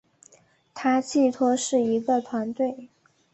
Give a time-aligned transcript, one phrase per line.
[0.73, 2.89] 它寄托是一个团队